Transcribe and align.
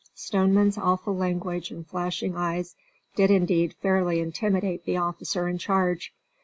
Stoneman's 0.15 0.79
awful 0.79 1.15
language 1.15 1.69
and 1.69 1.85
flashing 1.85 2.35
eyes 2.35 2.75
did 3.15 3.29
indeed 3.29 3.75
fairly 3.83 4.19
intimidate 4.19 4.83
the 4.83 4.97
officer 4.97 5.47
in 5.47 5.59
charge. 5.59 6.11